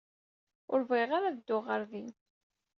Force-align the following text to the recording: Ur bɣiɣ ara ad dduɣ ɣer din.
Ur 0.73 0.79
bɣiɣ 0.89 1.09
ara 1.17 1.27
ad 1.29 1.35
dduɣ 1.39 1.63
ɣer 1.67 1.81
din. 1.91 2.09